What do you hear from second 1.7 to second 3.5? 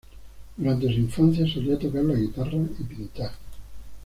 tocar la guitarra y pintar.